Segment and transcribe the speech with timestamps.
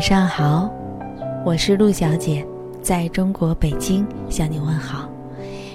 [0.00, 0.70] 晚上好，
[1.44, 2.42] 我是陆小姐，
[2.80, 5.06] 在中国北京向你问好。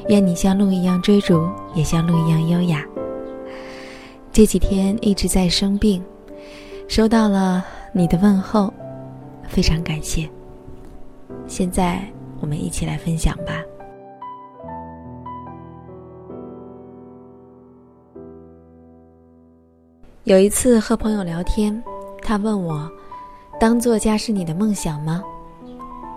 [0.09, 2.83] 愿你像鹿一样追逐，也像鹿一样优雅。
[4.31, 6.03] 这几天一直在生病，
[6.87, 8.73] 收到了你的问候，
[9.47, 10.27] 非常感谢。
[11.45, 12.01] 现在
[12.39, 13.61] 我们一起来分享吧。
[20.23, 21.79] 有一次和朋友聊天，
[22.23, 22.91] 他问我。
[23.59, 25.23] 当作家是你的梦想吗？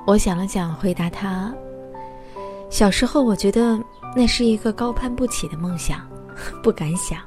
[0.07, 1.53] 我想了想，回答他：
[2.71, 3.79] 小时候我觉得
[4.17, 6.01] 那是一个高攀不起的梦想，
[6.63, 7.21] 不敢想。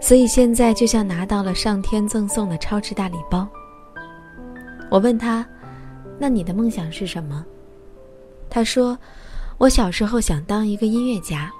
[0.00, 3.46] 所以现在就像拿到了上天赠送的超值大礼包。
[4.90, 5.46] 我问他：
[6.18, 7.44] 那你的梦想是什么？
[8.50, 8.98] 他说：
[9.58, 11.50] 我小时候想当一个音乐家。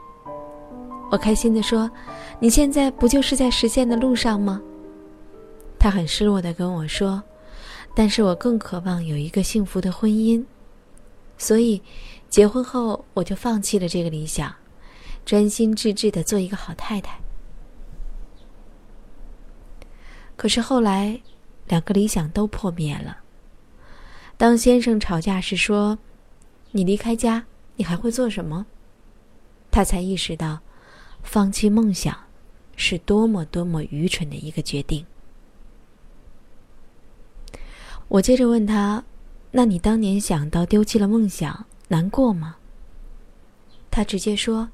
[1.11, 1.91] 我开心地说：
[2.39, 4.61] 你现在不就是在实现的路上吗？
[5.79, 7.23] 他很失落地跟我说
[7.95, 10.45] ：“但是我更渴望有一个幸福的婚姻，
[11.39, 11.81] 所以
[12.29, 14.53] 结婚后我就放弃了这个理想，
[15.25, 17.21] 专心致志地做一个好太太。
[20.37, 21.21] 可是后来，
[21.69, 23.19] 两个理想都破灭了。
[24.37, 25.99] 当先生吵架时说
[26.73, 27.45] ：‘你离开家，
[27.77, 28.67] 你还会做什么？’
[29.71, 30.61] 他才意识到，
[31.23, 32.17] 放弃梦想
[32.77, 35.07] 是多么多么愚蠢的一个决定。”
[38.09, 39.05] 我接着问他
[39.53, 42.57] ：“那你当年想到丢弃了梦想，难过吗？”
[43.91, 44.71] 他直接说：“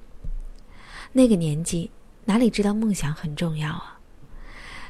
[1.12, 1.90] 那个年纪
[2.24, 3.98] 哪里知道梦想很重要啊？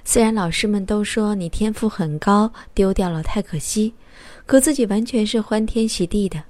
[0.05, 3.95] 虽然老师们都说你天赋很高，丢掉了太可惜，
[4.45, 6.45] 可自己完全是欢天喜地的，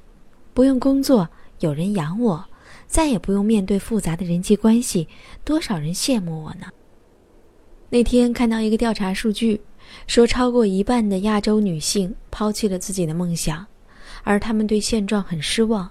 [0.53, 1.29] 不用工作，
[1.61, 2.45] 有人养我，
[2.89, 5.07] 再也不用面对复杂的人际关系，
[5.45, 6.67] 多少人羡慕我呢？”
[7.91, 9.61] 那天看到一个调查数据。
[10.07, 13.67] 说，超过一半的亚洲女性抛弃了自己的梦想，
[14.23, 15.91] 而她们对现状很失望。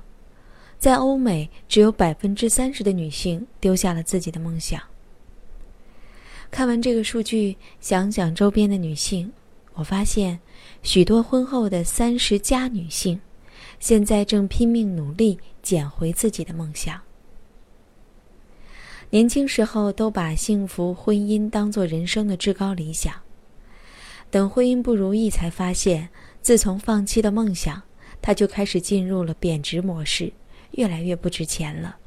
[0.78, 4.82] 在欧美，只有百分之三十的女性丢下了自己的梦想。
[6.52, 9.32] 看完这个数据，想想周边的女性，
[9.74, 10.40] 我发现
[10.84, 13.20] 许多婚后的三十加女性，
[13.80, 17.00] 现在正拼命努力捡回自己的梦想。
[19.10, 23.14] 年轻时候都把幸福婚姻当作人生的至高理想。
[24.34, 26.10] 等婚姻不如意，才发现
[26.42, 27.84] 自从放弃了梦想，
[28.20, 30.34] 他就开始进入了贬值模式，
[30.72, 31.98] 越来越不值钱了。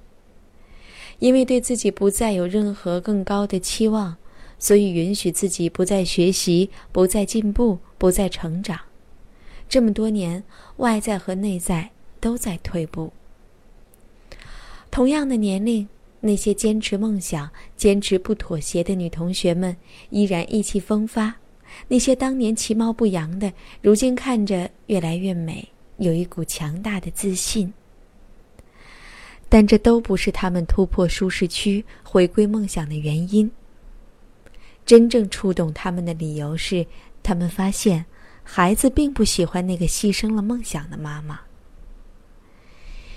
[1.21, 4.17] 因为对自己不再有任何更高的期望，
[4.59, 8.77] 所以允许自己不再学习、不再进步、不再成长。
[9.69, 10.43] 这么多年，
[10.79, 13.13] 外在和内在都在退步。
[14.91, 15.89] 同样的年龄，
[16.23, 19.77] 那些坚持梦想、坚持不妥协的女同学们，
[20.11, 21.37] 依然意气风发。
[21.89, 27.73] 那些当年其貌不扬的，如今看着越来越美，有一股强大的自信。
[29.49, 33.51] 但这都不是他们突破舒适区、回归梦想的原因。
[34.85, 36.85] 真正触动他们的理由是，
[37.23, 38.05] 他们发现
[38.43, 41.41] 孩子并不喜欢那个牺牲了梦想的妈妈。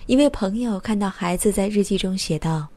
[0.05, 2.67] 一位朋友看到孩子在日记中写道：“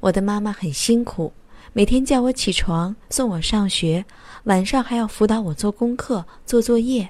[0.00, 1.32] 我的妈妈很辛苦。”
[1.74, 4.04] 每天叫我起床，送我上学，
[4.44, 7.08] 晚上还要辅导我做功课、做作业。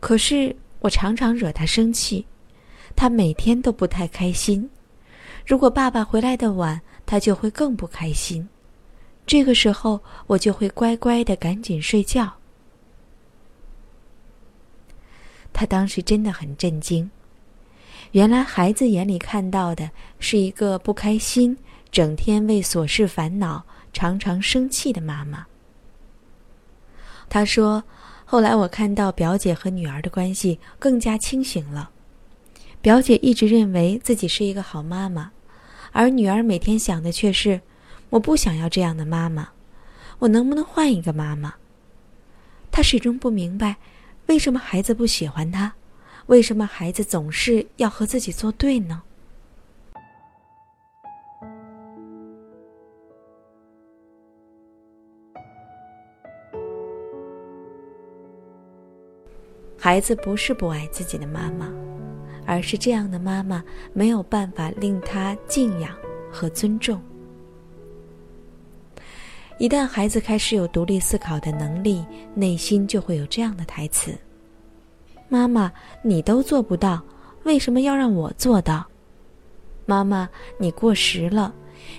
[0.00, 2.26] 可是我常常惹他生气，
[2.94, 4.68] 他每天都不太开心。
[5.46, 8.48] 如果爸爸回来的晚，他就会更不开心。
[9.24, 12.32] 这个时候，我就会乖乖的赶紧睡觉。
[15.52, 17.10] 他当时真的很震惊，
[18.12, 21.56] 原来孩子眼里看到的是一个不开心。
[21.90, 25.46] 整天为琐事烦恼、常常生气的妈妈。
[27.36, 27.84] 他说
[28.24, 31.90] ：“后来我看到表姐和女儿的关系更加清醒了。
[32.80, 35.32] 表姐一直认为自己是一个好妈妈，
[35.92, 37.60] 而女儿每天想的却是：
[38.08, 39.50] 我不想要这样的妈妈，
[40.20, 41.56] 我能不能换一个妈妈？
[42.70, 43.76] 她始终不明白，
[44.28, 45.74] 为什么孩子不喜欢她，
[46.28, 49.02] 为什么孩子总是要和自己作对呢？”
[59.78, 61.72] 孩子不是不爱自己的妈妈，
[62.44, 63.62] 而是这样的妈妈
[63.92, 65.94] 没有办法令他敬仰
[66.30, 67.00] 和尊重。
[69.58, 74.14] 一旦孩子开始有独立思考的能力，内心就会有这样的台词
[75.28, 77.02] ：“妈妈，你都做不到，
[77.44, 78.86] 为什么要让我做到
[79.86, 80.28] ？”“妈妈，
[80.58, 81.54] 你过时了，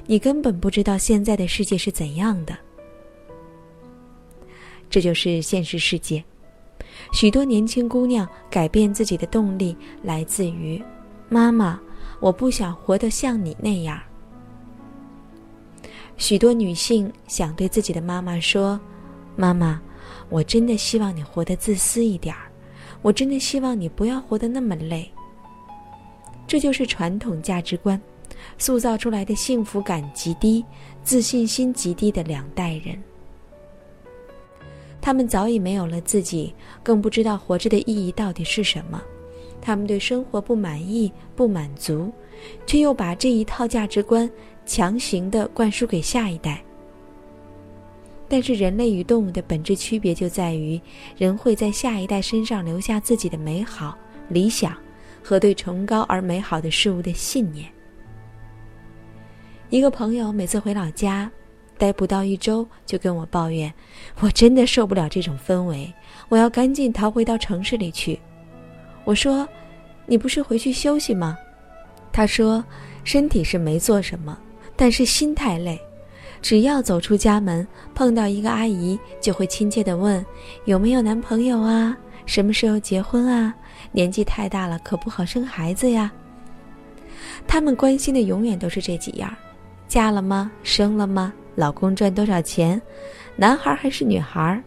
[0.05, 2.55] 你根本不知道现在的世界是怎样的。”
[4.89, 6.23] 这就是现实世界。
[7.11, 10.81] 许多年轻姑娘改变自己的动力来自于：
[11.29, 11.79] 妈妈，
[12.19, 13.99] 我不想活得像你那样。
[16.17, 18.79] 许多女性想对自己的妈妈说
[19.35, 19.79] ：“妈妈，
[20.29, 22.51] 我真的希望你活得自私一点儿，
[23.01, 25.09] 我真的希望你不要活得那么累。”
[26.47, 28.01] 这就是传统价值观
[28.57, 30.63] 塑造出来的幸福感极低、
[31.03, 32.97] 自信心极低的两代人。
[35.07, 39.01] 他们早已没有了自己，更不知道活着的意义到底是什么。
[39.61, 42.11] 他们对生活不满意、不满足，
[42.65, 44.29] 却又把这一套价值观。
[44.65, 46.61] 强行的灌输给下一代。
[48.27, 50.77] 但是人类与动物的本质区别就在于，
[51.15, 54.75] 人会在下一代身上留下自己的美好理想
[55.23, 57.65] 和对崇高而美好的事物的信念。
[59.69, 61.31] 一个朋友每次回老家，
[61.77, 63.71] 待不到一周就跟我抱怨
[64.19, 65.93] ：“我真的受不了这种氛围，
[66.29, 68.19] 我要赶紧逃回到城市里去。”
[69.05, 69.47] 我说
[70.05, 71.37] ：“你不是回去休息吗？”
[72.11, 72.63] 他说
[73.05, 74.37] ：“身体是没做什么。”
[74.75, 75.79] 但是心太累，
[76.39, 80.23] 只要走出家门，碰到一个阿姨，就会亲切地问
[80.65, 81.97] ：“有没有男朋友啊？
[82.27, 83.53] 什么时候结婚啊？
[83.91, 86.11] 年纪太大了，可不好生孩子呀。”
[87.47, 89.33] 他们关心的永远都是这几样：
[89.87, 90.51] 嫁了吗？
[90.61, 91.33] 生了吗？
[91.57, 92.81] 老公赚多少钱？
[93.35, 94.63] 男孩还是女孩？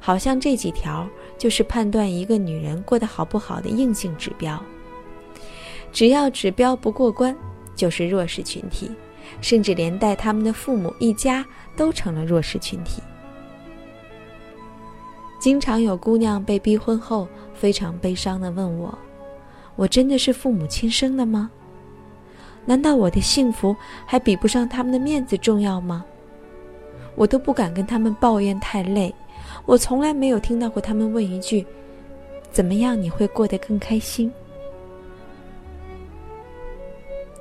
[0.00, 1.06] 好像这几条
[1.36, 4.62] 就是判断一个女人过得好不好的硬性指标。
[5.92, 7.36] 只要指标不过关，
[7.74, 8.90] 就是弱势群体。
[9.40, 11.44] 甚至连带他们的父母一家
[11.76, 13.02] 都成了弱势群体。
[15.40, 18.96] 经常有姑娘被逼婚后，非常悲伤地问我
[19.74, 21.50] ：“我真的是父母亲生的吗？
[22.66, 23.74] 难道我的幸福
[24.04, 26.04] 还比不上他们的面子重要吗？”
[27.16, 29.14] 我都不敢跟他们抱怨太累，
[29.64, 31.64] 我从来没有听到过他们问一句
[32.52, 34.30] ：“怎么样你会过得更开心？”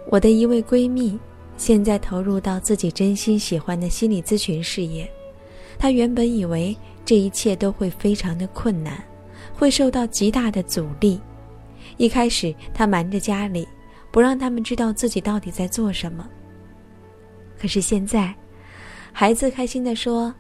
[0.09, 1.19] 我的一位闺蜜。
[1.57, 5.09] 现在投入到自己真心喜欢的心理咨询事业，
[5.79, 6.75] 她原本以为
[7.05, 9.01] 这一切都会非常的困难，
[9.57, 11.17] 会受到极大的阻力。
[11.95, 13.65] 一开始，她瞒着家里，
[14.15, 16.25] 不让他们知道自己到底在做什么。
[17.59, 18.33] 可是现在，
[19.11, 20.33] 孩子开心地说：“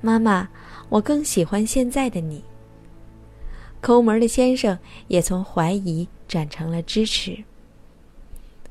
[0.00, 0.48] 妈妈，
[0.88, 2.42] 我更喜欢现在的你。”
[3.82, 4.78] 抠门的先生
[5.08, 7.36] 也从怀疑转成了支持。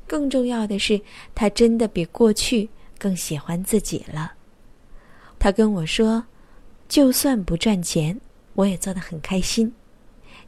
[0.08, 1.00] 更重要的是，
[1.36, 2.68] 他真的比过去
[2.98, 4.32] 更喜欢自己了。
[5.38, 6.24] 他跟我说
[6.88, 8.20] ：“就算不赚钱，
[8.54, 9.72] 我也做得很开心，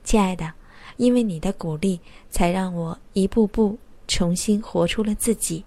[0.03, 0.53] 亲爱的，
[0.97, 3.79] 因为你的鼓励，才让我一步步
[4.11, 5.65] 重新活出了自己。”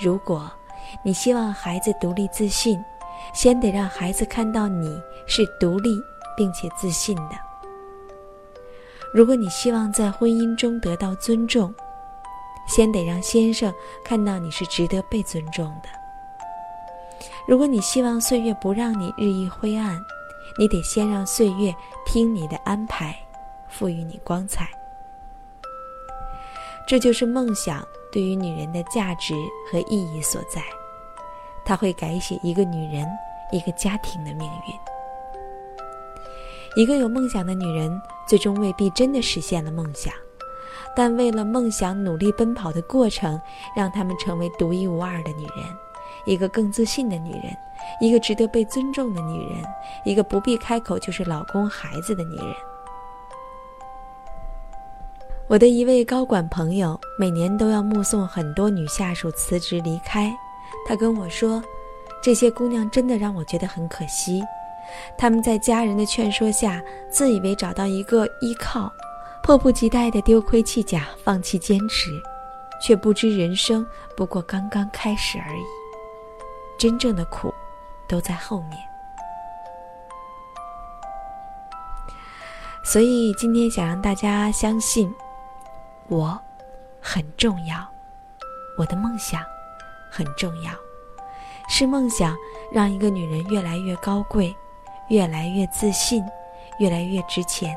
[0.00, 0.50] 如果
[1.04, 2.82] 你希望孩子独立自信，
[3.32, 6.02] 先得让孩子看到你是独立。
[6.34, 7.36] 并且自信的。
[9.12, 11.74] 如果你希望在婚姻中得到尊重，
[12.66, 13.70] 先得让先生
[14.02, 15.90] 看到你是值得被尊重的。
[17.46, 20.00] 如果你希望岁月不让你日益灰暗，
[20.58, 23.16] 你得先让岁月听你的安排，
[23.68, 24.68] 赋予你光彩。
[26.86, 29.34] 这就是梦想对于女人的价值
[29.70, 30.62] 和意义所在，
[31.64, 33.08] 它会改写一个女人、
[33.50, 34.74] 一个家庭的命运。
[36.74, 40.12] 一个有梦想的女人，最终未必真的实现了梦想，
[40.96, 43.40] 但为了梦想努力奔跑的过程，
[43.76, 45.64] 让她们成为独一无二的女人，
[46.24, 47.56] 一个更自信的女人，
[48.00, 49.64] 一个值得被尊重的女人，
[50.04, 52.54] 一个不必开口就是老公孩子的女人。
[55.48, 60.32] 我的一位高管朋友，每年都要目送很多女下属辞职离开，
[60.88, 61.62] 他跟我说
[62.22, 64.42] ：“这些姑娘真的让我觉得很可惜。”
[65.18, 68.90] 他们在家人的劝说下，自以为找到一个依靠，
[69.42, 72.10] 迫不及待地丢盔弃甲，放弃坚持，
[72.80, 75.81] 却不知人生不过刚刚开始而已。
[76.78, 77.52] 真正的苦，
[78.08, 78.78] 都在后面。
[82.84, 85.14] 所以今天想让大家相信，
[86.08, 86.40] 我
[87.00, 87.86] 很重要，
[88.78, 89.42] 我的梦想
[90.10, 90.72] 很重要，
[91.68, 92.36] 是梦想
[92.72, 94.54] 让一个女人越来越高贵。
[95.08, 96.24] 越来越自信，
[96.78, 97.76] 越来越值钱，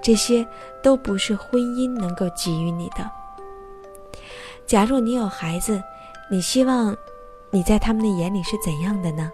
[0.00, 0.46] 这些
[0.84, 3.10] 都不是婚姻能够给予你的。
[4.66, 5.82] 假如你有孩子，
[6.30, 6.96] 你希望
[7.52, 9.30] 你在他们的眼里是怎样的呢？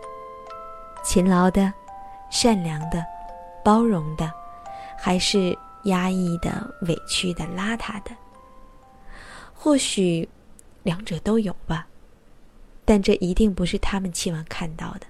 [1.04, 1.72] 勤劳的、
[2.30, 3.04] 善良的、
[3.62, 4.32] 包容的，
[4.98, 8.10] 还是压抑的、委屈的、邋遢的？
[9.54, 10.26] 或许
[10.82, 11.86] 两者都有吧。
[12.86, 15.06] 但这一定不是他们期望看到的。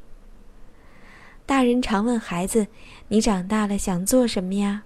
[1.45, 2.67] 大人常问孩子
[3.09, 4.83] ：“你长大了想做什么呀？”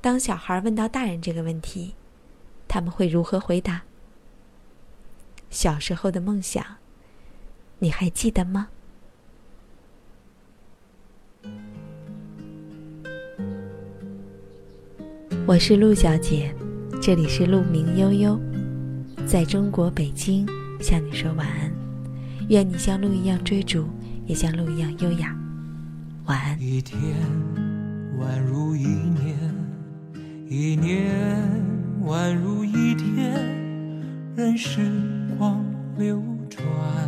[0.00, 1.96] 当小孩问到大人这个问题，
[2.68, 3.82] 他们会如何回答？
[5.50, 6.62] 小时候的梦想，
[7.80, 8.68] 你还记得吗？
[15.46, 16.52] 我是陆小姐，
[17.00, 18.38] 这里是鹿鸣悠悠，
[19.24, 20.44] 在中国北京
[20.80, 21.72] 向你说晚安。
[22.48, 23.86] 愿你像鹿一样追逐，
[24.26, 25.38] 也像鹿一样优雅。
[26.26, 26.60] 晚安。
[26.60, 27.00] 一天
[28.18, 29.38] 宛如一年，
[30.48, 31.06] 一年
[32.04, 33.32] 宛如一天，
[34.34, 34.80] 任时
[35.38, 35.64] 光
[35.96, 36.20] 流
[36.50, 37.07] 转，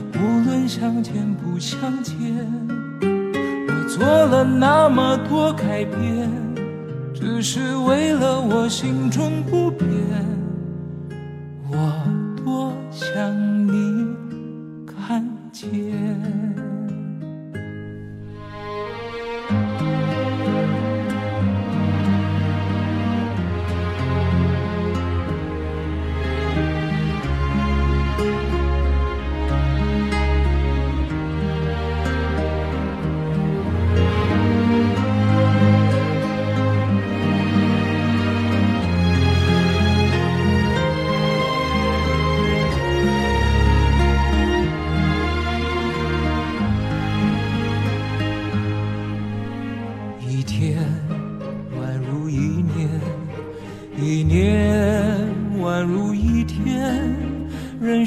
[0.21, 2.15] 无论相见不相见。
[3.01, 6.51] 我做了那么多改变。
[7.13, 9.87] 只是为了我心中不变，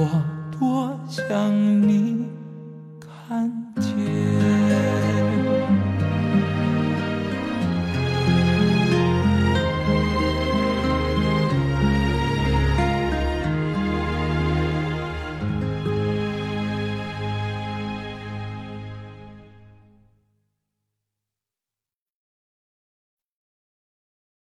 [0.00, 0.24] 我
[0.58, 1.52] 多想
[1.86, 2.39] 你。